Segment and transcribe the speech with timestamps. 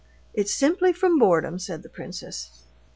[0.33, 2.63] "It's simply from boredom," said the princess.